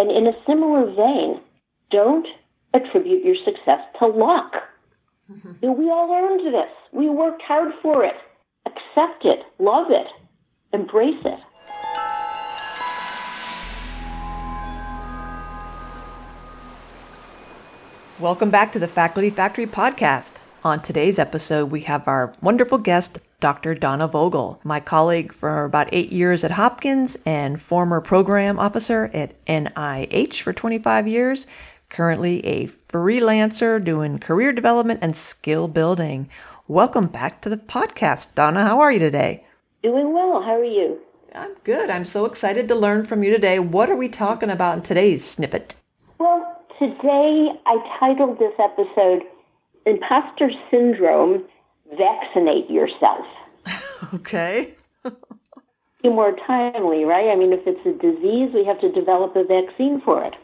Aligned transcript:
And 0.00 0.10
in 0.10 0.26
a 0.26 0.32
similar 0.46 0.86
vein, 0.94 1.42
don't 1.90 2.26
attribute 2.72 3.22
your 3.22 3.34
success 3.44 3.80
to 3.98 4.06
luck. 4.06 4.54
we 5.62 5.90
all 5.90 6.10
earned 6.10 6.54
this. 6.54 6.70
We 6.90 7.10
worked 7.10 7.42
hard 7.42 7.72
for 7.82 8.02
it. 8.02 8.14
Accept 8.64 9.26
it. 9.26 9.40
Love 9.58 9.88
it. 9.90 10.06
Embrace 10.72 11.22
it. 11.22 11.38
Welcome 18.18 18.48
back 18.48 18.72
to 18.72 18.78
the 18.78 18.88
Faculty 18.88 19.28
Factory 19.28 19.66
podcast. 19.66 20.40
On 20.64 20.80
today's 20.80 21.18
episode, 21.18 21.70
we 21.70 21.82
have 21.82 22.08
our 22.08 22.32
wonderful 22.40 22.78
guest, 22.78 23.18
Dr. 23.40 23.74
Donna 23.74 24.06
Vogel, 24.06 24.60
my 24.62 24.78
colleague 24.78 25.32
for 25.32 25.64
about 25.64 25.88
eight 25.92 26.12
years 26.12 26.44
at 26.44 26.52
Hopkins 26.52 27.16
and 27.26 27.60
former 27.60 28.00
program 28.00 28.58
officer 28.58 29.10
at 29.12 29.44
NIH 29.46 30.40
for 30.42 30.52
25 30.52 31.08
years. 31.08 31.46
Currently 31.88 32.46
a 32.46 32.66
freelancer 32.66 33.82
doing 33.82 34.18
career 34.18 34.52
development 34.52 35.00
and 35.02 35.16
skill 35.16 35.66
building. 35.66 36.28
Welcome 36.68 37.06
back 37.06 37.40
to 37.42 37.48
the 37.48 37.56
podcast, 37.56 38.34
Donna. 38.34 38.62
How 38.62 38.80
are 38.80 38.92
you 38.92 38.98
today? 39.00 39.44
Doing 39.82 40.12
well. 40.12 40.42
How 40.42 40.60
are 40.60 40.64
you? 40.64 40.98
I'm 41.34 41.54
good. 41.64 41.90
I'm 41.90 42.04
so 42.04 42.26
excited 42.26 42.68
to 42.68 42.74
learn 42.74 43.04
from 43.04 43.22
you 43.22 43.30
today. 43.30 43.58
What 43.58 43.90
are 43.90 43.96
we 43.96 44.08
talking 44.08 44.50
about 44.50 44.76
in 44.76 44.82
today's 44.82 45.24
snippet? 45.24 45.74
Well, 46.18 46.60
Today, 46.80 47.48
I 47.66 47.76
titled 48.00 48.38
this 48.38 48.54
episode 48.58 49.20
Imposter 49.84 50.50
Syndrome 50.70 51.44
Vaccinate 51.96 52.70
Yourself. 52.70 53.26
okay. 54.14 54.74
Be 56.02 56.08
more 56.08 56.34
timely, 56.46 57.04
right? 57.04 57.28
I 57.28 57.36
mean, 57.36 57.52
if 57.52 57.60
it's 57.66 57.84
a 57.84 57.92
disease, 57.92 58.50
we 58.54 58.64
have 58.64 58.80
to 58.80 58.90
develop 58.90 59.36
a 59.36 59.44
vaccine 59.44 60.00
for 60.00 60.24
it. 60.24 60.36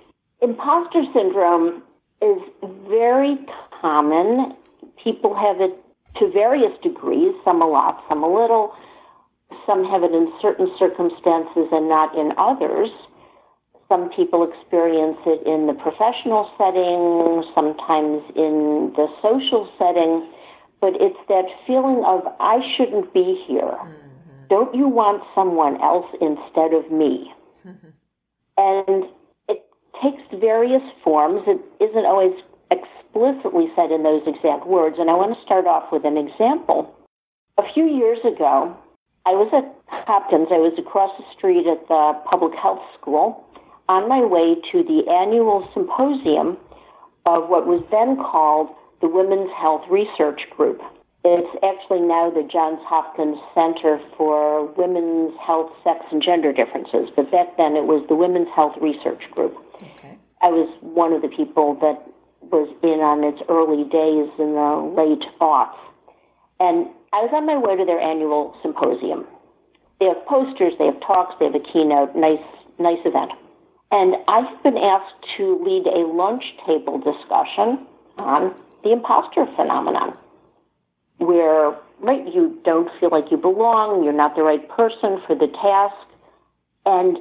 Imposter 0.43 1.03
syndrome 1.15 1.83
is 2.21 2.39
very 2.89 3.39
common. 3.81 4.55
People 5.03 5.35
have 5.35 5.61
it 5.61 5.75
to 6.19 6.31
various 6.31 6.73
degrees, 6.83 7.35
some 7.45 7.63
a 7.63 7.67
lot, 7.67 8.05
some 8.09 8.23
a 8.23 8.29
little. 8.29 8.75
Some 9.65 9.85
have 9.85 10.03
it 10.03 10.13
in 10.13 10.33
certain 10.43 10.71
circumstances 10.79 11.69
and 11.73 11.89
not 11.89 12.17
in 12.17 12.33
others. 12.37 12.91
Some 13.89 14.11
people 14.11 14.43
experience 14.43 15.19
it 15.25 15.47
in 15.47 15.69
the 15.69 15.75
professional 15.75 16.51
setting, 16.59 17.45
sometimes 17.55 18.23
in 18.35 18.93
the 18.97 19.07
social 19.23 19.71
setting, 19.79 20.27
but 20.81 20.95
it's 21.01 21.19
that 21.29 21.47
feeling 21.67 22.05
of, 22.05 22.27
I 22.41 22.61
shouldn't 22.77 23.13
be 23.13 23.43
here. 23.47 23.61
Mm-hmm. 23.61 24.47
Don't 24.49 24.75
you 24.75 24.89
want 24.89 25.23
someone 25.35 25.81
else 25.81 26.07
instead 26.21 26.75
of 26.75 26.91
me? 26.91 27.33
and 28.57 29.05
it 29.49 29.65
takes 30.03 30.23
various 30.41 30.83
forms. 31.03 31.43
It 31.47 31.61
isn't 31.83 32.07
always 32.07 32.35
explicitly 32.71 33.69
said 33.75 33.91
in 33.91 34.03
those 34.03 34.23
exact 34.27 34.67
words, 34.67 34.97
and 34.99 35.11
I 35.11 35.15
want 35.15 35.37
to 35.37 35.43
start 35.45 35.67
off 35.67 35.91
with 35.91 36.05
an 36.05 36.17
example. 36.17 36.95
A 37.59 37.63
few 37.73 37.87
years 37.87 38.19
ago, 38.21 38.77
I 39.25 39.31
was 39.31 39.51
at 39.53 39.67
Hopkins. 40.07 40.49
I 40.51 40.59
was 40.59 40.79
across 40.79 41.11
the 41.19 41.25
street 41.37 41.67
at 41.67 41.89
the 41.89 42.21
public 42.31 42.55
health 42.55 42.83
school, 43.01 43.45
on 43.89 44.09
my 44.09 44.21
way 44.21 44.55
to 44.73 44.83
the 44.83 45.09
annual 45.11 45.69
symposium 45.75 46.59
of 47.25 47.49
what 47.49 47.67
was 47.67 47.83
then 47.91 48.17
called 48.17 48.69
the 49.01 49.09
Women's 49.09 49.51
Health 49.53 49.85
Research 49.91 50.43
Group. 50.51 50.81
It's 51.25 51.59
actually 51.65 52.03
now 52.03 52.31
the 52.31 52.47
Johns 52.47 52.79
Hopkins 52.85 53.39
Center 53.53 54.01
for 54.17 54.67
Women's 54.79 55.35
Health, 55.45 55.73
Sex, 55.83 56.05
and 56.13 56.23
Gender 56.23 56.53
Differences, 56.53 57.11
but 57.17 57.31
back 57.33 57.57
then 57.57 57.75
it 57.75 57.85
was 57.85 58.07
the 58.09 58.15
Women's 58.15 58.49
Health 58.55 58.77
Research 58.81 59.29
Group. 59.33 59.57
Okay. 59.75 60.17
I 60.41 60.49
was 60.49 60.71
one 60.81 61.13
of 61.13 61.23
the 61.23 61.29
people 61.29 61.75
that 61.81 61.99
was 62.43 62.69
in 62.83 63.01
on 63.03 63.25
its 63.25 63.43
early 63.49 63.83
days 63.91 64.31
in 64.39 64.55
the 64.55 64.71
late 64.95 65.27
aughts. 65.41 65.75
And 66.61 66.89
I 67.13 67.27
was 67.27 67.31
on 67.35 67.45
my 67.45 67.59
way 67.59 67.77
to 67.77 67.85
their 67.85 68.01
annual 68.01 68.55
symposium. 68.63 69.27
They 69.99 70.07
have 70.07 70.25
posters, 70.27 70.75
they 70.79 70.87
have 70.87 71.01
talks, 71.01 71.35
they 71.41 71.47
have 71.47 71.55
a 71.55 71.65
keynote, 71.73 72.15
nice, 72.15 72.45
nice 72.79 73.01
event. 73.05 73.33
And 73.91 74.15
I've 74.29 74.63
been 74.63 74.77
asked 74.77 75.15
to 75.39 75.59
lead 75.65 75.87
a 75.87 76.07
lunch 76.07 76.45
table 76.67 76.99
discussion 76.99 77.87
on 78.19 78.55
the 78.87 78.93
imposter 78.93 79.47
phenomenon, 79.57 80.17
where 81.19 81.77
right, 82.01 82.33
you 82.33 82.59
don't 82.65 82.89
feel 83.01 83.11
like 83.11 83.25
you 83.31 83.37
belong, 83.37 84.05
you're 84.05 84.13
not 84.13 84.37
the 84.37 84.43
right 84.43 84.69
person 84.69 85.21
for 85.27 85.35
the 85.35 85.49
task. 85.49 85.97
And 86.85 87.19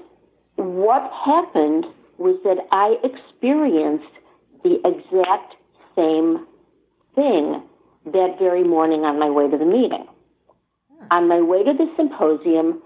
what 0.58 1.10
happened 1.26 1.86
was 2.18 2.38
that 2.44 2.58
I 2.72 2.98
experienced 3.04 4.14
the 4.64 4.76
exact 4.86 5.56
same 5.96 6.46
thing 7.16 7.64
that 8.06 8.36
very 8.38 8.64
morning 8.64 9.02
on 9.02 9.18
my 9.18 9.30
way 9.30 9.50
to 9.50 9.58
the 9.58 9.66
meeting. 9.66 10.06
On 11.10 11.28
my 11.28 11.42
way 11.42 11.64
to 11.64 11.74
the 11.74 11.90
symposium, 11.98 12.82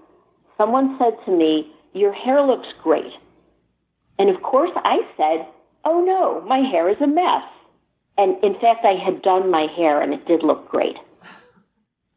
someone 0.56 0.96
said 0.98 1.14
to 1.26 1.32
me, 1.32 1.70
Your 1.92 2.12
hair 2.12 2.42
looks 2.42 2.68
great. 2.82 3.12
And 4.18 4.30
of 4.30 4.42
course, 4.42 4.70
I 4.76 5.00
said, 5.16 5.46
oh 5.84 6.04
no, 6.04 6.42
my 6.46 6.58
hair 6.58 6.90
is 6.90 7.00
a 7.00 7.06
mess. 7.06 7.42
And 8.20 8.36
in 8.44 8.52
fact, 8.60 8.84
I 8.84 9.02
had 9.02 9.22
done 9.22 9.50
my 9.50 9.66
hair 9.74 10.02
and 10.02 10.12
it 10.12 10.26
did 10.26 10.42
look 10.42 10.68
great. 10.68 10.96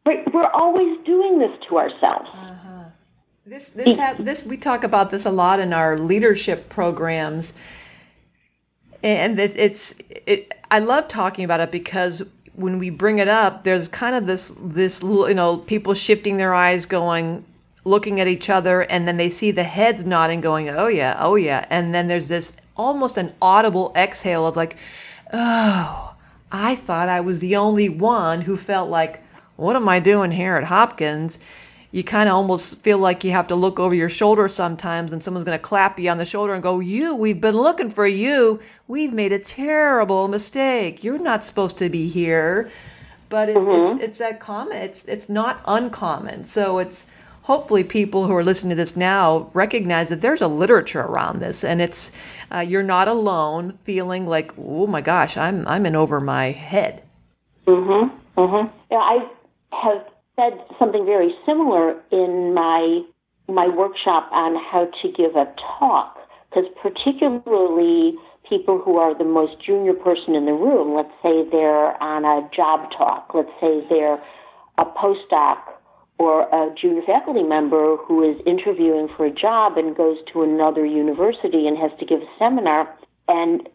But 0.03 0.34
we're 0.34 0.52
always 0.52 0.97
doing 1.06 1.40
this 1.40 1.52
to 1.69 1.78
ourselves. 1.78 2.30
Uh-huh. 2.34 2.84
This, 3.46 3.69
this, 3.69 3.97
this, 4.19 4.46
we 4.46 4.58
talk 4.58 4.84
about 4.84 5.12
this 5.12 5.25
a 5.25 5.31
lot 5.31 5.62
in 5.62 5.72
our 5.72 5.97
leadership 5.97 6.68
programs. 6.68 7.53
And 9.02 9.40
it, 9.40 9.56
it's, 9.56 9.96
it, 10.09 10.53
I 10.69 10.80
love 10.80 11.08
talking 11.08 11.46
about 11.46 11.62
it 11.62 11.72
because 11.72 12.22
when 12.56 12.80
we 12.80 12.90
bring 12.90 13.20
it 13.20 13.30
up, 13.30 13.64
there's 13.64 13.88
kind 13.88 14.14
of 14.14 14.28
this, 14.28 14.52
this, 14.59 15.02
you 15.02 15.34
know, 15.34 15.58
people 15.58 15.94
shifting 15.94 16.35
their 16.35 16.53
eyes 16.53 16.85
going, 16.85 17.46
looking 17.85 18.20
at 18.20 18.28
each 18.28 18.50
other 18.50 18.81
and 18.81 19.08
then 19.08 19.16
they 19.16 19.30
see 19.30 19.52
the 19.52 19.64
heads 19.64 20.06
nodding 20.06 20.40
going 20.40 20.70
oh 20.70 20.88
yeah 20.88 21.18
oh 21.20 21.35
yeah 21.35 21.66
and 21.70 21.94
then 21.94 22.08
there's 22.08 22.30
this 22.30 22.53
almost 22.78 23.18
an 23.18 23.34
audible 23.41 23.91
exhale 23.94 24.47
of 24.47 24.56
like 24.56 24.78
oh 25.33 26.16
i 26.51 26.75
thought 26.75 27.09
i 27.09 27.19
was 27.19 27.39
the 27.39 27.55
only 27.55 27.89
one 27.89 28.41
who 28.41 28.55
felt 28.55 28.89
like 28.89 29.23
what 29.55 29.75
am 29.75 29.88
i 29.88 29.99
doing 29.99 30.31
here 30.31 30.55
at 30.55 30.66
hopkins? 30.66 31.39
You 31.91 32.03
kind 32.03 32.27
of 32.27 32.33
almost 32.33 32.81
feel 32.81 32.97
like 32.97 33.23
you 33.23 33.31
have 33.33 33.47
to 33.49 33.55
look 33.55 33.79
over 33.79 33.93
your 33.93 34.09
shoulder 34.09 34.47
sometimes 34.47 35.13
and 35.13 35.22
someone's 35.22 35.45
going 35.45 35.57
to 35.57 35.61
clap 35.61 35.99
you 35.99 36.09
on 36.09 36.17
the 36.17 36.25
shoulder 36.25 36.55
and 36.55 36.63
go 36.63 36.79
you 36.79 37.16
we've 37.16 37.39
been 37.39 37.55
looking 37.55 37.91
for 37.91 38.07
you. 38.07 38.59
We've 38.88 39.13
made 39.13 39.31
a 39.31 39.38
terrible 39.38 40.27
mistake. 40.27 41.03
You're 41.03 41.19
not 41.19 41.43
supposed 41.43 41.77
to 41.77 41.89
be 41.89 42.09
here. 42.09 42.72
But 43.29 43.49
it's, 43.49 43.57
mm-hmm. 43.59 43.97
it's, 43.97 44.03
it's 44.03 44.17
that 44.17 44.39
common 44.39 44.77
it's 44.77 45.05
it's 45.05 45.29
not 45.29 45.61
uncommon. 45.67 46.45
So 46.45 46.79
it's 46.79 47.05
hopefully 47.43 47.83
people 47.83 48.25
who 48.25 48.35
are 48.35 48.43
listening 48.43 48.71
to 48.71 48.75
this 48.75 48.95
now 48.97 49.49
recognize 49.53 50.09
that 50.09 50.21
there's 50.21 50.41
a 50.41 50.47
literature 50.47 51.01
around 51.01 51.39
this 51.39 51.63
and 51.63 51.81
it's 51.81 52.11
uh, 52.53 52.59
you're 52.59 52.83
not 52.83 53.07
alone 53.07 53.77
feeling 53.83 54.25
like 54.25 54.53
oh 54.57 54.87
my 54.87 55.01
gosh 55.01 55.37
i'm 55.37 55.67
i'm 55.67 55.85
in 55.85 55.95
over 55.95 56.19
my 56.19 56.51
head. 56.51 57.03
Mhm 57.67 58.11
mhm 58.37 58.71
yeah 58.89 58.97
i 58.97 59.17
have 59.71 60.05
said 60.35 60.53
something 60.79 61.05
very 61.05 61.33
similar 61.45 62.01
in 62.11 62.53
my 62.53 63.01
my 63.47 63.67
workshop 63.67 64.29
on 64.31 64.55
how 64.55 64.85
to 65.01 65.11
give 65.11 65.35
a 65.35 65.45
talk 65.77 66.17
because 66.49 66.69
particularly 66.81 68.15
people 68.49 68.79
who 68.79 68.97
are 68.97 69.17
the 69.17 69.23
most 69.23 69.53
junior 69.65 69.93
person 69.93 70.33
in 70.35 70.45
the 70.45 70.53
room 70.53 70.95
let's 70.95 71.13
say 71.21 71.43
they're 71.51 72.01
on 72.01 72.23
a 72.23 72.49
job 72.55 72.89
talk 72.97 73.31
let's 73.33 73.51
say 73.59 73.85
they're 73.89 74.21
a 74.77 74.85
postdoc 74.85 75.57
or 76.19 76.44
a 76.44 76.74
junior 76.75 77.01
faculty 77.06 77.44
member 77.44 77.97
who 77.97 78.24
is 78.24 78.40
interviewing 78.46 79.09
for 79.16 79.25
a 79.25 79.31
job 79.31 79.78
and 79.78 79.96
goes 79.96 80.18
to 80.31 80.44
another 80.44 80.85
university 80.85 81.68
and 81.68 81.78
has 81.78 81.91
to 82.00 82.06
give 82.06 82.22
a 82.22 82.28
seminar 82.38 82.94
and 83.28 83.67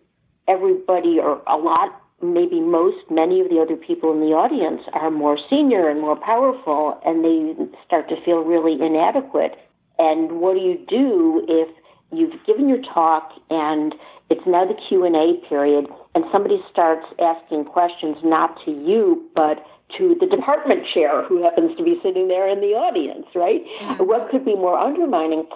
everybody 0.47 1.19
or 1.19 1.43
a 1.47 1.57
lot 1.57 2.01
maybe 2.23 2.61
most 2.61 2.99
many 3.11 3.41
of 3.41 3.49
the 3.49 3.61
other 3.61 3.77
people 3.77 4.13
in 4.13 4.21
the 4.21 4.35
audience 4.35 4.83
are 4.93 5.11
more 5.11 5.39
senior 5.49 5.89
and 5.89 6.01
more 6.01 6.17
powerful 6.17 6.99
and 7.05 7.25
they 7.25 7.55
start 7.87 8.09
to 8.09 8.21
feel 8.25 8.41
really 8.43 8.75
inadequate. 8.75 9.55
And 9.99 10.41
what 10.41 10.55
do 10.55 10.61
you 10.61 10.79
do 10.89 11.45
if 11.49 11.69
you've 12.13 12.35
given 12.47 12.69
your 12.69 12.83
talk 12.83 13.33
and 13.51 13.95
it's 14.31 14.47
now 14.47 14.65
the 14.65 14.75
q&a 14.89 15.49
period 15.49 15.87
and 16.15 16.25
somebody 16.33 16.63
starts 16.71 17.07
asking 17.19 17.65
questions 17.65 18.17
not 18.23 18.59
to 18.65 18.71
you 18.71 19.29
but 19.35 19.65
to 19.97 20.17
the 20.21 20.27
department 20.27 20.87
chair 20.87 21.23
who 21.25 21.43
happens 21.43 21.77
to 21.77 21.83
be 21.83 21.99
sitting 22.03 22.29
there 22.29 22.49
in 22.49 22.61
the 22.61 22.77
audience, 22.77 23.27
right? 23.35 23.65
Mm-hmm. 23.65 24.05
What 24.05 24.31
could 24.31 24.45
be 24.45 24.55
more 24.55 24.79
undermining? 24.79 25.47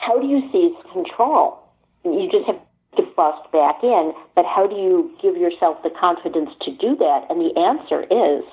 How 0.00 0.18
do 0.18 0.26
you 0.26 0.40
seize 0.52 0.76
control? 0.92 1.58
You 2.04 2.28
just 2.30 2.46
have 2.46 2.60
to 2.96 3.02
bust 3.16 3.50
back 3.52 3.82
in, 3.82 4.14
but 4.34 4.46
how 4.46 4.66
do 4.66 4.76
you 4.76 5.10
give 5.20 5.36
yourself 5.36 5.82
the 5.82 5.90
confidence 5.90 6.50
to 6.62 6.70
do 6.76 6.96
that? 6.96 7.26
And 7.28 7.40
the 7.40 7.58
answer 7.58 8.04
is 8.04 8.44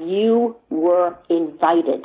you 0.00 0.56
were 0.70 1.16
invited. 1.28 2.04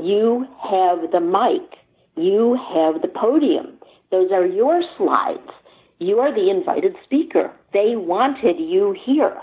You 0.00 0.46
have 0.62 1.10
the 1.10 1.20
mic. 1.20 1.78
You 2.16 2.54
have 2.54 3.02
the 3.02 3.08
podium. 3.08 3.78
Those 4.10 4.30
are 4.30 4.46
your 4.46 4.82
slides. 4.96 5.50
You 5.98 6.20
are 6.20 6.32
the 6.32 6.50
invited 6.50 6.96
speaker. 7.04 7.50
They 7.72 7.96
wanted 7.96 8.58
you 8.58 8.96
here. 9.04 9.40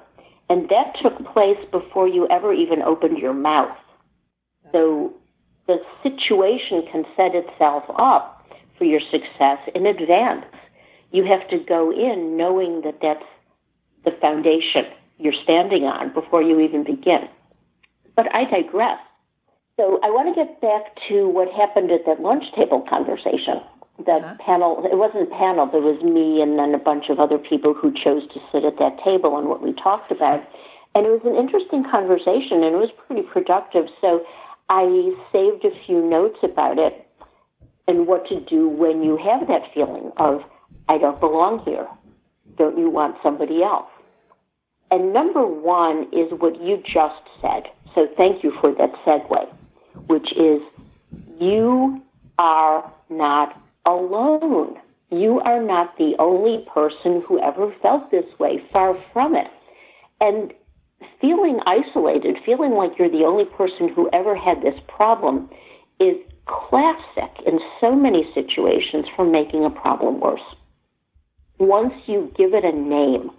And 0.50 0.70
that 0.70 0.96
took 1.02 1.26
place 1.34 1.58
before 1.72 2.08
you 2.08 2.28
ever 2.30 2.54
even 2.54 2.82
opened 2.82 3.18
your 3.18 3.34
mouth. 3.34 3.78
So 4.72 5.14
the 5.68 5.82
situation 6.04 6.86
can 6.92 7.06
set 7.16 7.36
itself 7.36 7.84
up 7.98 8.46
for 8.78 8.86
your 8.86 9.00
success 9.00 9.60
in 9.74 9.86
advance. 9.86 10.46
You 11.12 11.24
have 11.26 11.48
to 11.50 11.58
go 11.60 11.92
in 11.92 12.38
knowing 12.38 12.82
that 12.82 13.00
that's 13.02 13.26
the 14.04 14.12
foundation 14.12 14.86
you're 15.18 15.34
standing 15.44 15.84
on 15.84 16.14
before 16.14 16.42
you 16.42 16.60
even 16.60 16.84
begin. 16.84 17.30
But 18.16 18.34
I 18.34 18.46
digress. 18.46 19.00
So 19.82 19.98
I 20.04 20.14
want 20.14 20.30
to 20.30 20.38
get 20.38 20.62
back 20.62 20.94
to 21.10 21.26
what 21.28 21.50
happened 21.50 21.90
at 21.90 22.06
that 22.06 22.22
lunch 22.22 22.46
table 22.54 22.86
conversation. 22.86 23.66
That 24.06 24.22
uh-huh. 24.22 24.38
panel, 24.38 24.86
it 24.86 24.94
wasn't 24.94 25.26
a 25.26 25.34
panel, 25.34 25.66
there 25.66 25.82
was 25.82 25.98
me 26.06 26.38
and 26.38 26.54
then 26.54 26.78
a 26.78 26.78
bunch 26.78 27.10
of 27.10 27.18
other 27.18 27.40
people 27.40 27.74
who 27.74 27.90
chose 27.90 28.22
to 28.30 28.40
sit 28.54 28.62
at 28.62 28.78
that 28.78 29.02
table 29.02 29.42
and 29.42 29.50
what 29.50 29.66
we 29.66 29.74
talked 29.74 30.12
about. 30.14 30.46
And 30.94 31.08
it 31.08 31.10
was 31.10 31.26
an 31.26 31.34
interesting 31.34 31.82
conversation 31.82 32.62
and 32.62 32.78
it 32.78 32.82
was 32.82 32.94
pretty 33.10 33.26
productive. 33.26 33.90
So 34.06 34.22
I 34.70 34.86
saved 35.34 35.66
a 35.66 35.74
few 35.90 36.06
notes 36.06 36.38
about 36.46 36.78
it 36.78 36.94
and 37.88 38.06
what 38.06 38.30
to 38.30 38.40
do 38.40 38.70
when 38.70 39.02
you 39.02 39.18
have 39.18 39.50
that 39.50 39.66
feeling 39.74 40.14
of, 40.18 40.46
I 40.90 41.00
don't 41.00 41.20
belong 41.20 41.66
here. 41.66 41.90
Don't 42.56 42.78
you 42.78 42.92
want 42.92 43.18
somebody 43.24 43.64
else? 43.64 43.90
And 44.92 45.12
number 45.12 45.42
one 45.42 46.06
is 46.14 46.30
what 46.38 46.62
you 46.62 46.78
just 46.86 47.26
said. 47.42 47.66
So 47.96 48.06
thank 48.16 48.44
you 48.44 48.54
for 48.62 48.72
that 48.78 48.94
segue, 49.02 49.50
which 50.12 50.34
is 50.34 50.62
you 51.40 52.02
are 52.38 52.92
not 53.10 53.58
alone. 53.86 54.78
You 55.10 55.40
are 55.40 55.62
not 55.62 55.98
the 55.98 56.16
only 56.20 56.66
person 56.74 57.24
who 57.26 57.40
ever 57.40 57.74
felt 57.82 58.12
this 58.12 58.26
way, 58.38 58.62
far 58.74 58.98
from 59.14 59.36
it. 59.36 59.48
And 60.20 60.54
feeling 61.22 61.60
isolated, 61.66 62.38
feeling 62.46 62.72
like 62.72 62.98
you're 63.00 63.10
the 63.10 63.24
only 63.24 63.46
person 63.46 63.88
who 63.88 64.10
ever 64.12 64.36
had 64.36 64.62
this 64.62 64.80
problem 64.90 65.50
is 66.00 66.18
classic 66.46 67.32
in 67.46 67.60
so 67.80 67.96
many 67.96 68.30
situations 68.34 69.06
for 69.16 69.24
making 69.24 69.64
a 69.64 69.70
problem 69.70 70.20
worse. 70.20 70.42
Once 71.58 71.94
you 72.06 72.30
give 72.36 72.54
it 72.54 72.66
a 72.66 72.72
name, 72.72 73.32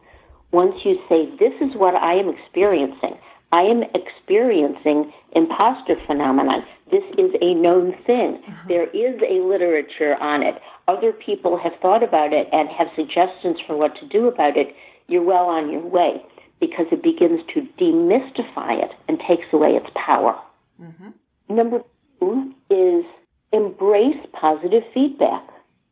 once 0.52 0.76
you 0.84 0.98
say, 1.08 1.26
this 1.38 1.52
is 1.60 1.76
what 1.76 1.94
I 1.94 2.14
am 2.14 2.30
experiencing, 2.30 3.18
I 3.52 3.62
am 3.62 3.82
experiencing 3.94 5.12
imposter 5.36 5.96
phenomenon. 6.06 6.64
This 6.90 7.04
is 7.18 7.30
a 7.40 7.54
known 7.54 7.92
thing. 8.06 8.42
Mm-hmm. 8.42 8.68
There 8.68 8.88
is 8.88 9.20
a 9.22 9.46
literature 9.46 10.16
on 10.16 10.42
it. 10.42 10.60
Other 10.88 11.12
people 11.12 11.58
have 11.58 11.72
thought 11.80 12.02
about 12.02 12.32
it 12.32 12.48
and 12.50 12.68
have 12.70 12.88
suggestions 12.96 13.58
for 13.66 13.76
what 13.76 13.94
to 13.96 14.08
do 14.08 14.26
about 14.26 14.56
it. 14.56 14.74
You're 15.06 15.22
well 15.22 15.46
on 15.46 15.70
your 15.70 15.86
way 15.86 16.24
because 16.60 16.86
it 16.90 17.02
begins 17.02 17.40
to 17.54 17.68
demystify 17.78 18.82
it 18.82 18.92
and 19.08 19.20
takes 19.28 19.46
away 19.52 19.70
its 19.70 19.88
power. 19.94 20.40
Mm-hmm. 20.80 21.54
Number 21.54 21.82
two 22.20 22.54
is 22.70 23.04
embrace 23.52 24.26
positive 24.32 24.82
feedback. 24.94 25.46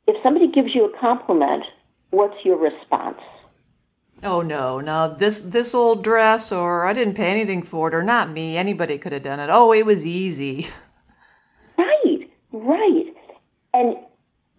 If 0.06 0.16
somebody 0.22 0.48
gives 0.50 0.74
you 0.74 0.86
a 0.86 0.98
compliment, 0.98 1.64
what's 2.10 2.44
your 2.44 2.56
response? 2.56 3.20
Oh 4.22 4.42
no, 4.42 4.80
now 4.80 5.08
this 5.08 5.40
this 5.40 5.74
old 5.74 6.04
dress 6.04 6.52
or 6.52 6.84
I 6.84 6.92
didn't 6.92 7.14
pay 7.14 7.30
anything 7.30 7.62
for 7.62 7.88
it 7.88 7.94
or 7.94 8.02
not 8.02 8.30
me, 8.30 8.56
anybody 8.56 8.98
could 8.98 9.12
have 9.12 9.22
done 9.22 9.40
it. 9.40 9.48
Oh, 9.50 9.72
it 9.72 9.86
was 9.86 10.04
easy. 10.04 10.68
Right, 11.78 12.30
right. 12.52 13.14
And 13.72 13.96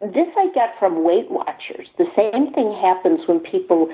this 0.02 0.28
I 0.36 0.52
got 0.56 0.80
from 0.80 1.04
Weight 1.04 1.30
Watchers. 1.30 1.88
The 2.00 2.08
same 2.16 2.52
thing 2.54 2.76
happens 2.82 3.28
when 3.28 3.40
people 3.40 3.90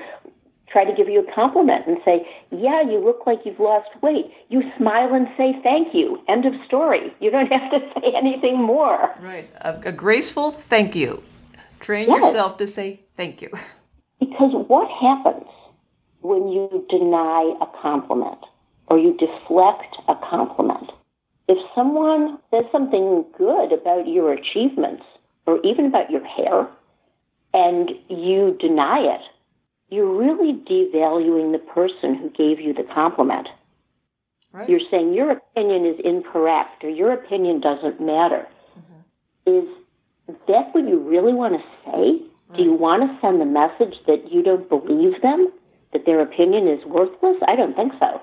try 0.70 0.84
to 0.84 0.94
give 0.94 1.08
you 1.08 1.20
a 1.20 1.34
compliment 1.34 1.86
and 1.86 1.98
say, 2.02 2.26
"Yeah, 2.50 2.80
you 2.80 2.98
look 2.98 3.26
like 3.26 3.40
you've 3.44 3.60
lost 3.60 3.90
weight." 4.00 4.32
You 4.48 4.62
smile 4.78 5.12
and 5.12 5.28
say, 5.36 5.54
"Thank 5.62 5.94
you." 5.94 6.22
End 6.28 6.46
of 6.46 6.54
story. 6.66 7.12
You 7.20 7.30
don't 7.30 7.52
have 7.52 7.70
to 7.70 7.80
say 8.00 8.12
anything 8.16 8.62
more. 8.62 9.14
Right. 9.20 9.50
A, 9.60 9.78
a 9.84 9.92
graceful 9.92 10.50
thank 10.50 10.94
you. 10.94 11.22
Train 11.80 12.08
yes. 12.08 12.20
yourself 12.20 12.56
to 12.56 12.66
say 12.66 13.00
thank 13.18 13.42
you. 13.42 13.50
Because 14.20 14.52
what 14.66 14.90
happens 14.90 15.46
when 16.20 16.48
you 16.48 16.84
deny 16.88 17.54
a 17.60 17.66
compliment 17.80 18.38
or 18.88 18.98
you 18.98 19.16
deflect 19.16 19.96
a 20.08 20.14
compliment. 20.16 20.90
If 21.46 21.58
someone 21.74 22.38
says 22.50 22.64
something 22.70 23.24
good 23.36 23.72
about 23.72 24.06
your 24.06 24.32
achievements 24.32 25.04
or 25.46 25.60
even 25.64 25.86
about 25.86 26.10
your 26.10 26.24
hair 26.24 26.68
and 27.54 27.90
you 28.08 28.56
deny 28.60 29.00
it, 29.00 29.22
you're 29.90 30.12
really 30.12 30.52
devaluing 30.52 31.52
the 31.52 31.58
person 31.58 32.14
who 32.14 32.28
gave 32.30 32.60
you 32.60 32.74
the 32.74 32.84
compliment. 32.94 33.48
Right. 34.52 34.68
You're 34.68 34.80
saying 34.90 35.14
your 35.14 35.30
opinion 35.30 35.86
is 35.86 36.00
incorrect 36.04 36.84
or 36.84 36.90
your 36.90 37.12
opinion 37.12 37.60
doesn't 37.60 38.00
matter. 38.00 38.46
Mm-hmm. 38.78 39.58
Is 39.58 40.36
that 40.48 40.74
what 40.74 40.86
you 40.86 40.98
really 40.98 41.32
want 41.32 41.54
to 41.54 41.62
say? 41.84 42.22
Right. 42.48 42.58
Do 42.58 42.62
you 42.62 42.72
want 42.72 43.02
to 43.02 43.18
send 43.20 43.40
the 43.40 43.46
message 43.46 43.94
that 44.06 44.30
you 44.30 44.42
don't 44.42 44.68
believe 44.68 45.20
them? 45.22 45.52
That 45.92 46.04
their 46.06 46.20
opinion 46.20 46.68
is 46.68 46.84
worthless? 46.84 47.36
I 47.46 47.56
don't 47.56 47.74
think 47.74 47.92
so. 47.98 48.20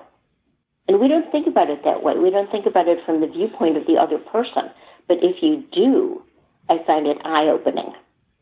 And 0.88 1.00
we 1.00 1.08
don't 1.08 1.30
think 1.32 1.46
about 1.46 1.70
it 1.70 1.82
that 1.84 2.02
way. 2.02 2.14
We 2.16 2.30
don't 2.30 2.50
think 2.50 2.66
about 2.66 2.88
it 2.88 2.98
from 3.04 3.20
the 3.20 3.26
viewpoint 3.26 3.76
of 3.76 3.86
the 3.86 3.96
other 3.96 4.18
person. 4.18 4.70
But 5.08 5.18
if 5.22 5.42
you 5.42 5.64
do, 5.72 6.22
I 6.68 6.78
find 6.86 7.06
it 7.06 7.18
eye 7.24 7.48
opening. 7.48 7.92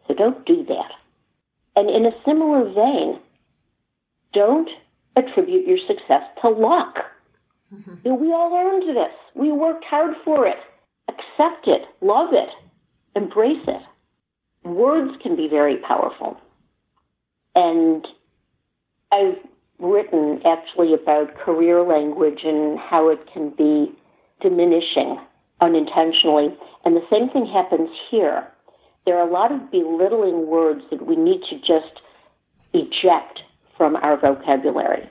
So 0.07 0.15
don't 0.15 0.45
do 0.45 0.65
that. 0.69 0.93
And 1.77 1.89
in 1.89 2.07
a 2.07 2.13
similar 2.25 2.65
vein, 2.73 3.19
don't 4.33 4.69
attribute 5.17 5.67
your 5.67 5.79
success 5.87 6.23
to 6.43 6.51
luck. 6.51 6.97
Mm-hmm. 7.73 7.95
you 8.05 8.11
know, 8.11 8.17
we 8.17 8.33
all 8.33 8.53
earned 8.55 8.97
this. 8.97 9.15
We 9.35 9.51
worked 9.51 9.85
hard 9.85 10.15
for 10.25 10.47
it. 10.47 10.59
Accept 11.09 11.67
it, 11.67 11.83
love 12.01 12.31
it, 12.33 12.49
embrace 13.17 13.67
it. 13.67 13.83
Words 14.69 15.13
can 15.23 15.37
be 15.37 15.49
very 15.49 15.77
powerful. 15.79 16.37
And 17.55 18.07
I've 19.15 19.39
written 19.79 20.43
actually 20.45 20.93
about 20.93 21.37
career 21.37 21.83
language 21.83 22.41
and 22.45 22.79
how 22.79 23.11
it 23.11 23.21
can 23.33 23.51
be 23.51 23.93
diminishing 24.41 25.19
unintentionally. 25.61 26.57
And 26.85 26.97
the 26.97 27.07
same 27.11 27.29
thing 27.31 27.47
happens 27.47 27.91
here. 28.11 28.47
There 29.07 29.17
are 29.17 29.29
a 29.29 29.31
lot 29.31 29.53
of 29.53 29.71
belittling 29.71 30.47
words 30.47 30.83
that 30.91 31.07
we 31.07 31.15
need 31.15 31.43
to 31.51 31.59
just 31.59 32.01
eject 32.73 33.41
from 33.77 33.97
our 33.97 34.17
vocabulary. 34.17 35.09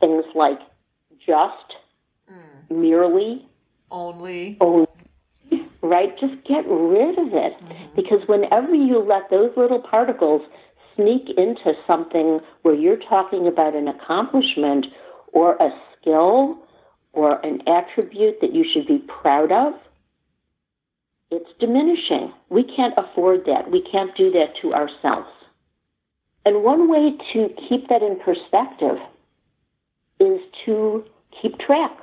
Things 0.00 0.24
like 0.34 0.60
just, 1.26 1.74
mm. 2.30 2.70
merely, 2.70 3.46
only. 3.90 4.56
only. 4.60 4.86
Right? 5.82 6.18
Just 6.18 6.42
get 6.44 6.64
rid 6.66 7.18
of 7.18 7.34
it. 7.34 7.52
Mm-hmm. 7.52 7.94
Because 7.94 8.26
whenever 8.26 8.74
you 8.74 9.00
let 9.00 9.28
those 9.30 9.52
little 9.56 9.80
particles 9.80 10.42
sneak 10.94 11.28
into 11.36 11.74
something 11.86 12.40
where 12.62 12.74
you're 12.74 12.96
talking 12.96 13.46
about 13.46 13.74
an 13.74 13.88
accomplishment 13.88 14.86
or 15.32 15.54
a 15.54 15.70
skill 15.92 16.58
or 17.12 17.44
an 17.44 17.60
attribute 17.68 18.40
that 18.40 18.54
you 18.54 18.64
should 18.64 18.86
be 18.86 18.98
proud 18.98 19.52
of, 19.52 19.74
it's 21.30 21.50
diminishing. 21.58 22.32
We 22.48 22.64
can't 22.64 22.94
afford 22.96 23.46
that. 23.46 23.70
We 23.70 23.82
can't 23.82 24.16
do 24.16 24.30
that 24.32 24.54
to 24.62 24.74
ourselves. 24.74 25.28
And 26.44 26.62
one 26.62 26.90
way 26.90 27.16
to 27.32 27.54
keep 27.68 27.88
that 27.88 28.02
in 28.02 28.18
perspective 28.20 28.98
is 30.20 30.40
to 30.66 31.04
keep 31.40 31.58
track. 31.58 31.98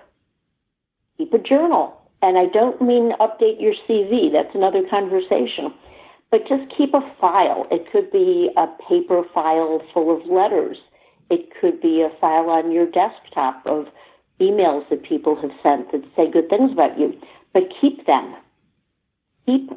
Keep 1.18 1.34
a 1.34 1.40
journal. 1.40 2.02
And 2.22 2.38
I 2.38 2.46
don't 2.48 2.82
mean 2.82 3.14
update 3.20 3.62
your 3.62 3.74
CV. 3.88 4.32
That's 4.32 4.54
another 4.56 4.84
conversation 4.90 5.74
but 6.32 6.48
just 6.48 6.72
keep 6.76 6.94
a 6.94 7.02
file. 7.20 7.68
It 7.70 7.92
could 7.92 8.10
be 8.10 8.50
a 8.56 8.68
paper 8.90 9.24
file 9.34 9.82
full 9.94 10.16
of 10.16 10.26
letters. 10.26 10.78
It 11.30 11.50
could 11.60 11.82
be 11.82 12.02
a 12.02 12.20
file 12.20 12.50
on 12.50 12.72
your 12.72 12.86
desktop 12.86 13.62
of 13.66 13.88
emails 14.40 14.90
that 14.90 15.04
people 15.04 15.36
have 15.40 15.52
sent 15.62 15.92
that 15.92 16.04
say 16.16 16.32
good 16.32 16.50
things 16.50 16.72
about 16.72 16.98
you. 16.98 17.14
But 17.54 17.64
keep 17.80 18.06
them. 18.08 18.36
Keep 19.46 19.72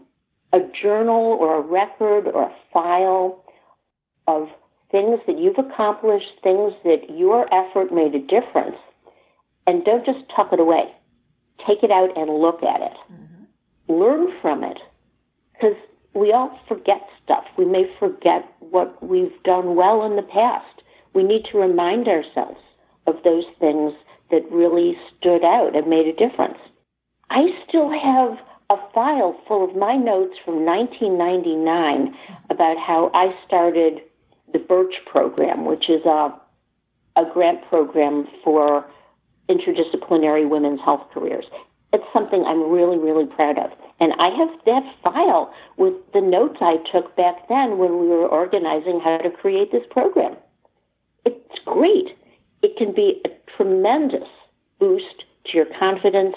a 0.52 0.60
journal 0.80 1.36
or 1.40 1.56
a 1.56 1.60
record 1.60 2.28
or 2.28 2.44
a 2.44 2.54
file 2.72 3.44
of 4.28 4.48
things 4.92 5.18
that 5.26 5.38
you've 5.38 5.58
accomplished, 5.58 6.30
things 6.42 6.72
that 6.84 7.10
your 7.10 7.52
effort 7.52 7.92
made 7.92 8.14
a 8.14 8.20
difference. 8.20 8.76
And 9.66 9.84
don't 9.84 10.06
just 10.06 10.20
tuck 10.34 10.52
it 10.52 10.60
away. 10.60 10.84
Take 11.66 11.82
it 11.82 11.90
out 11.90 12.16
and 12.16 12.38
look 12.38 12.62
at 12.62 12.80
it. 12.80 12.96
Mm-hmm. 13.12 13.92
Learn 13.92 14.28
from 14.40 14.62
it. 14.62 14.78
Because 15.52 15.76
we 16.14 16.32
all 16.32 16.58
forget 16.68 17.08
stuff. 17.22 17.44
We 17.56 17.64
may 17.64 17.84
forget 17.98 18.48
what 18.60 19.02
we've 19.02 19.42
done 19.44 19.74
well 19.74 20.04
in 20.04 20.16
the 20.16 20.22
past. 20.22 20.82
We 21.12 21.22
need 21.22 21.44
to 21.52 21.58
remind 21.58 22.08
ourselves 22.08 22.60
of 23.06 23.16
those 23.24 23.44
things 23.58 23.92
that 24.30 24.50
really 24.50 24.96
stood 25.16 25.44
out 25.44 25.76
and 25.76 25.86
made 25.86 26.06
a 26.06 26.12
difference. 26.12 26.58
I 27.30 27.46
still 27.68 27.90
have 27.90 28.38
a 28.70 28.76
file 28.92 29.36
full 29.46 29.68
of 29.68 29.76
my 29.76 29.96
notes 29.96 30.36
from 30.44 30.64
1999 30.64 32.16
about 32.50 32.78
how 32.78 33.10
I 33.12 33.34
started 33.46 34.00
the 34.52 34.58
BIRCWH 34.58 35.04
program, 35.06 35.64
which 35.66 35.90
is 35.90 36.04
a, 36.04 36.32
a 37.16 37.24
grant 37.32 37.68
program 37.68 38.26
for 38.42 38.86
interdisciplinary 39.48 40.48
women's 40.48 40.80
health 40.80 41.06
careers. 41.12 41.44
It's 41.92 42.04
something 42.12 42.44
I'm 42.44 42.70
really, 42.70 42.98
really 42.98 43.26
proud 43.26 43.58
of. 43.58 43.70
And 44.00 44.12
I 44.18 44.28
have 44.30 44.48
that 44.66 44.82
file 45.02 45.54
with 45.76 45.94
the 46.12 46.20
notes 46.20 46.58
I 46.60 46.76
took 46.92 47.16
back 47.16 47.48
then 47.48 47.78
when 47.78 48.00
we 48.00 48.08
were 48.08 48.26
organizing 48.26 49.00
how 49.00 49.18
to 49.18 49.30
create 49.30 49.70
this 49.70 49.84
program. 49.90 50.36
It's 51.24 51.58
great. 51.64 52.16
It 52.62 52.76
can 52.76 52.92
be 52.92 53.20
a 53.24 53.28
tremendous 53.56 54.28
boost 54.78 55.24
to 55.46 55.56
your 55.56 55.66
confidence. 55.78 56.34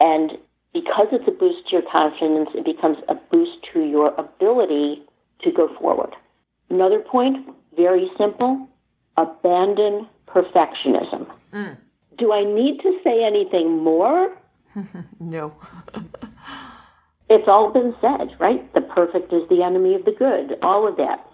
And 0.00 0.32
because 0.72 1.08
it's 1.12 1.26
a 1.26 1.32
boost 1.32 1.68
to 1.68 1.72
your 1.72 1.90
confidence, 1.90 2.50
it 2.54 2.64
becomes 2.64 2.98
a 3.08 3.14
boost 3.14 3.58
to 3.72 3.80
your 3.80 4.14
ability 4.18 5.02
to 5.42 5.52
go 5.52 5.68
forward. 5.80 6.14
Another 6.70 7.00
point, 7.00 7.48
very 7.76 8.10
simple, 8.16 8.68
abandon 9.16 10.06
perfectionism. 10.28 11.26
Mm. 11.52 11.76
Do 12.18 12.32
I 12.32 12.44
need 12.44 12.80
to 12.80 12.98
say 13.02 13.24
anything 13.24 13.82
more? 13.82 14.36
no. 15.20 15.56
it's 17.28 17.48
all 17.48 17.72
been 17.72 17.94
said, 18.00 18.36
right? 18.38 18.72
The 18.74 18.82
perfect 18.82 19.32
is 19.32 19.48
the 19.48 19.62
enemy 19.62 19.94
of 19.94 20.04
the 20.04 20.12
good, 20.12 20.58
all 20.62 20.86
of 20.86 20.96
that. 20.96 21.26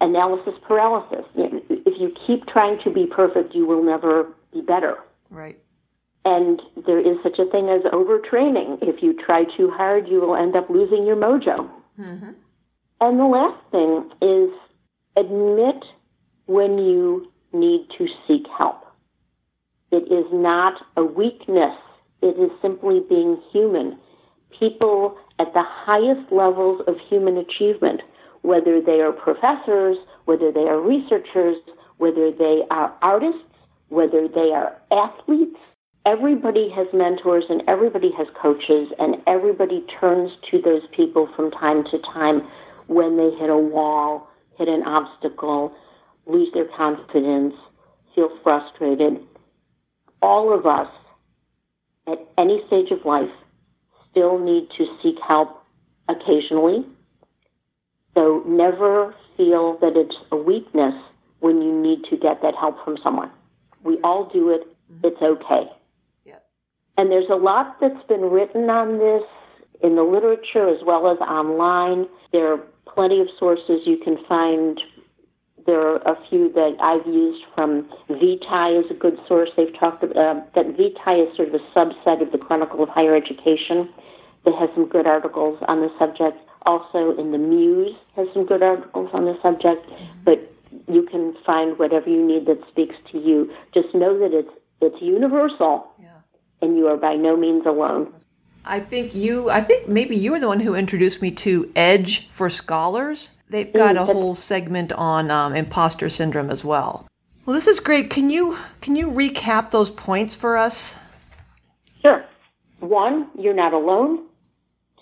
Analysis 0.00 0.54
paralysis. 0.66 1.24
If 1.34 2.00
you 2.00 2.12
keep 2.26 2.46
trying 2.46 2.78
to 2.84 2.90
be 2.90 3.06
perfect, 3.06 3.54
you 3.54 3.66
will 3.66 3.82
never 3.82 4.28
be 4.52 4.60
better. 4.60 4.96
Right. 5.30 5.58
And 6.24 6.60
there 6.86 7.00
is 7.00 7.16
such 7.22 7.38
a 7.38 7.50
thing 7.50 7.68
as 7.68 7.82
overtraining. 7.92 8.78
If 8.82 9.02
you 9.02 9.14
try 9.14 9.44
too 9.56 9.70
hard, 9.70 10.08
you 10.08 10.20
will 10.20 10.36
end 10.36 10.56
up 10.56 10.68
losing 10.70 11.06
your 11.06 11.16
mojo. 11.16 11.68
Mm-hmm. 11.98 12.30
And 13.00 13.18
the 13.18 13.24
last 13.24 13.58
thing 13.70 14.10
is 14.20 14.50
admit 15.16 15.84
when 16.46 16.78
you 16.78 17.32
need 17.52 17.88
to 17.98 18.06
seek 18.26 18.44
help. 18.56 18.84
It 19.90 20.10
is 20.12 20.26
not 20.32 20.74
a 20.96 21.04
weakness. 21.04 21.76
It 22.22 22.38
is 22.38 22.50
simply 22.60 23.00
being 23.08 23.40
human. 23.52 23.98
People 24.58 25.16
at 25.38 25.52
the 25.54 25.62
highest 25.62 26.30
levels 26.32 26.82
of 26.86 26.96
human 27.08 27.36
achievement, 27.36 28.00
whether 28.42 28.80
they 28.80 29.00
are 29.00 29.12
professors, 29.12 29.96
whether 30.24 30.52
they 30.52 30.68
are 30.68 30.80
researchers, 30.80 31.56
whether 31.98 32.30
they 32.30 32.62
are 32.70 32.94
artists, 33.02 33.42
whether 33.88 34.28
they 34.28 34.52
are 34.52 34.76
athletes, 34.90 35.58
everybody 36.06 36.70
has 36.70 36.86
mentors 36.92 37.44
and 37.48 37.62
everybody 37.68 38.10
has 38.16 38.26
coaches 38.40 38.88
and 38.98 39.16
everybody 39.26 39.84
turns 40.00 40.30
to 40.50 40.60
those 40.60 40.82
people 40.96 41.28
from 41.36 41.50
time 41.50 41.84
to 41.90 41.98
time 42.12 42.42
when 42.86 43.16
they 43.16 43.30
hit 43.36 43.50
a 43.50 43.56
wall, 43.56 44.28
hit 44.58 44.68
an 44.68 44.82
obstacle, 44.82 45.72
lose 46.26 46.48
their 46.54 46.68
confidence, 46.76 47.54
feel 48.14 48.30
frustrated. 48.42 49.20
All 50.20 50.52
of 50.52 50.66
us 50.66 50.88
at 52.06 52.18
any 52.36 52.62
stage 52.66 52.90
of 52.90 53.04
life 53.04 53.30
still 54.12 54.38
need 54.38 54.68
to 54.78 54.86
seek 55.02 55.16
help 55.26 55.64
occasionally. 56.08 56.86
So 58.14 58.44
never 58.46 59.14
feel 59.36 59.78
that 59.78 59.96
it's 59.96 60.14
a 60.30 60.36
weakness 60.36 60.94
when 61.40 61.60
you 61.60 61.72
need 61.72 62.04
to 62.10 62.16
get 62.16 62.42
that 62.42 62.54
help 62.54 62.84
from 62.84 62.98
someone. 63.02 63.30
We 63.82 63.98
all 64.04 64.30
do 64.32 64.50
it. 64.50 64.62
Mm-hmm. 64.92 65.06
It's 65.08 65.22
okay. 65.22 65.68
And 66.96 67.10
there's 67.10 67.30
a 67.30 67.36
lot 67.36 67.78
that's 67.80 68.06
been 68.06 68.20
written 68.20 68.68
on 68.68 68.98
this 68.98 69.22
in 69.82 69.96
the 69.96 70.02
literature 70.02 70.68
as 70.68 70.84
well 70.84 71.10
as 71.10 71.18
online. 71.18 72.06
There 72.32 72.52
are 72.52 72.58
plenty 72.86 73.20
of 73.20 73.28
sources 73.38 73.80
you 73.86 73.96
can 73.96 74.22
find. 74.28 74.80
There 75.66 75.80
are 75.80 75.96
a 75.98 76.16
few 76.28 76.52
that 76.52 76.76
I've 76.80 77.06
used 77.06 77.44
from 77.54 77.88
Vitae 78.08 78.80
is 78.80 78.90
a 78.90 78.94
good 78.94 79.18
source. 79.28 79.50
They've 79.56 79.76
talked 79.78 80.02
about 80.02 80.16
uh, 80.16 80.40
that 80.54 80.76
Vitae 80.76 81.28
is 81.28 81.36
sort 81.36 81.48
of 81.48 81.54
a 81.54 81.64
subset 81.74 82.22
of 82.22 82.32
the 82.32 82.38
Chronicle 82.38 82.82
of 82.82 82.88
Higher 82.88 83.14
Education 83.16 83.88
that 84.44 84.54
has 84.54 84.70
some 84.74 84.88
good 84.88 85.06
articles 85.06 85.58
on 85.68 85.80
the 85.80 85.90
subject. 85.98 86.38
Also, 86.64 87.16
in 87.18 87.32
the 87.32 87.38
Muse 87.38 87.96
has 88.16 88.26
some 88.34 88.44
good 88.44 88.62
articles 88.62 89.10
on 89.12 89.24
the 89.24 89.38
subject. 89.42 89.86
Mm-hmm. 89.88 90.24
But 90.24 90.52
you 90.88 91.04
can 91.04 91.34
find 91.44 91.78
whatever 91.78 92.08
you 92.08 92.24
need 92.24 92.46
that 92.46 92.60
speaks 92.68 92.96
to 93.12 93.18
you. 93.18 93.52
Just 93.72 93.94
know 93.94 94.18
that 94.18 94.32
it's 94.32 94.50
it's 94.80 95.00
universal. 95.00 95.92
Yeah 96.00 96.08
and 96.62 96.78
you 96.78 96.86
are 96.86 96.96
by 96.96 97.16
no 97.16 97.36
means 97.36 97.66
alone. 97.66 98.14
I 98.64 98.80
think 98.80 99.14
you, 99.14 99.50
I 99.50 99.60
think 99.60 99.88
maybe 99.88 100.16
you 100.16 100.32
were 100.32 100.40
the 100.40 100.48
one 100.48 100.60
who 100.60 100.74
introduced 100.74 101.20
me 101.20 101.30
to 101.32 101.70
Edge 101.74 102.28
for 102.30 102.48
Scholars. 102.48 103.30
They've 103.48 103.72
got 103.72 103.96
a 103.96 104.04
whole 104.04 104.34
segment 104.34 104.92
on 104.92 105.30
um, 105.30 105.54
imposter 105.54 106.08
syndrome 106.08 106.48
as 106.48 106.64
well. 106.64 107.06
Well, 107.44 107.54
this 107.54 107.66
is 107.66 107.80
great. 107.80 108.08
Can 108.08 108.30
you 108.30 108.56
can 108.80 108.94
you 108.94 109.08
recap 109.08 109.70
those 109.70 109.90
points 109.90 110.34
for 110.34 110.56
us? 110.56 110.94
Sure. 112.00 112.24
One, 112.78 113.28
you're 113.38 113.54
not 113.54 113.74
alone. 113.74 114.26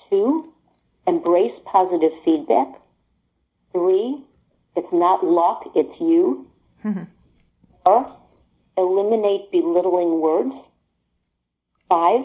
Two, 0.08 0.52
embrace 1.06 1.52
positive 1.64 2.12
feedback. 2.24 2.68
Three, 3.72 4.24
it's 4.74 4.92
not 4.92 5.24
luck, 5.24 5.70
it's 5.76 6.00
you. 6.00 6.46
Four, 7.84 8.16
eliminate 8.76 9.52
belittling 9.52 10.20
words. 10.20 10.54
Five, 11.88 12.24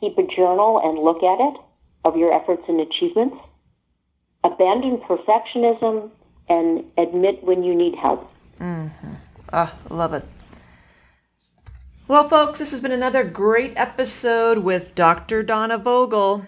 keep 0.00 0.16
a 0.18 0.26
journal 0.34 0.80
and 0.82 0.98
look 0.98 1.22
at 1.22 1.40
it 1.40 1.60
of 2.04 2.16
your 2.16 2.32
efforts 2.32 2.62
and 2.68 2.80
achievements. 2.80 3.36
Abandon 4.42 4.98
perfectionism 4.98 6.10
and 6.48 6.84
admit 6.96 7.44
when 7.44 7.62
you 7.62 7.74
need 7.74 7.94
help. 7.94 8.30
Mm-hmm. 8.58 9.14
Ah, 9.52 9.76
love 9.88 10.14
it. 10.14 10.24
Well, 12.08 12.28
folks, 12.28 12.58
this 12.58 12.72
has 12.72 12.80
been 12.80 12.92
another 12.92 13.22
great 13.22 13.72
episode 13.76 14.58
with 14.58 14.94
Dr. 14.94 15.42
Donna 15.42 15.78
Vogel. 15.78 16.46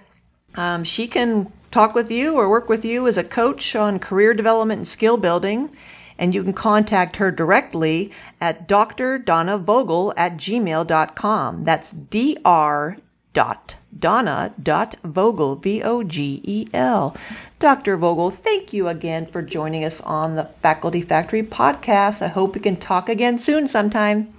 Um, 0.54 0.82
she 0.82 1.06
can 1.06 1.52
talk 1.71 1.94
with 1.94 2.11
you 2.11 2.35
or 2.35 2.49
work 2.49 2.68
with 2.68 2.85
you 2.85 3.06
as 3.06 3.16
a 3.16 3.25
coach 3.25 3.76
on 3.76 3.99
career 3.99 4.35
development 4.35 4.78
and 4.78 4.88
skill 4.88 5.16
building 5.16 5.71
and 6.18 6.35
you 6.35 6.42
can 6.42 6.52
contact 6.52 7.16
her 7.16 7.30
directly 7.30 8.12
at 8.40 8.68
drdonnavogel 8.68 10.14
at 10.16 10.37
gmail.com. 10.37 11.64
That's 11.64 11.90
dr 11.90 12.97
dot 13.33 13.77
donna 13.99 14.53
dot 14.62 14.95
vogel 15.05 15.57
v-o-g-e-l 15.57 17.17
dr 17.59 17.97
vogel 17.97 18.31
thank 18.31 18.73
you 18.73 18.89
again 18.89 19.27
for 19.27 19.43
joining 19.43 19.85
us 19.85 20.01
on 20.03 20.37
the 20.37 20.45
faculty 20.62 21.01
factory 21.03 21.43
podcast. 21.43 22.23
I 22.23 22.29
hope 22.29 22.55
we 22.55 22.61
can 22.61 22.77
talk 22.77 23.09
again 23.09 23.39
soon 23.39 23.69
sometime. 23.69 24.33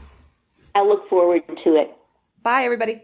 I 0.75 0.83
look 0.83 1.07
forward 1.09 1.43
to 1.47 1.75
it. 1.75 1.95
Bye 2.41 2.63
everybody. 2.63 3.01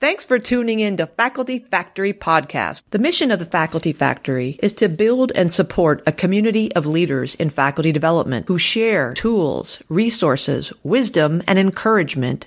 Thanks 0.00 0.24
for 0.24 0.38
tuning 0.38 0.80
in 0.80 0.96
to 0.96 1.06
Faculty 1.06 1.58
Factory 1.58 2.14
Podcast. 2.14 2.84
The 2.90 2.98
mission 2.98 3.30
of 3.30 3.38
the 3.38 3.44
Faculty 3.44 3.92
Factory 3.92 4.58
is 4.62 4.72
to 4.74 4.88
build 4.88 5.30
and 5.34 5.52
support 5.52 6.02
a 6.06 6.12
community 6.12 6.72
of 6.74 6.86
leaders 6.86 7.34
in 7.34 7.50
faculty 7.50 7.92
development 7.92 8.46
who 8.48 8.56
share 8.56 9.12
tools, 9.12 9.78
resources, 9.90 10.72
wisdom, 10.82 11.42
and 11.46 11.58
encouragement 11.58 12.46